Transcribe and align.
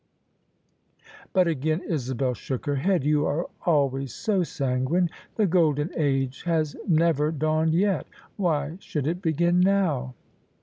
But 1.31 1.47
again 1.47 1.81
Isabel 1.87 2.33
shook 2.33 2.65
her 2.65 2.77
head. 2.77 3.03
"You 3.03 3.27
are 3.27 3.47
always 3.67 4.15
so 4.15 4.41
sanguine. 4.41 5.11
The 5.35 5.45
golden 5.45 5.91
age 5.95 6.41
has 6.45 6.75
never 6.87 7.31
dawned 7.31 7.75
yet: 7.75 8.07
why 8.35 8.77
should 8.79 9.05
it 9.05 9.21
begin 9.21 9.59
now 9.59 10.15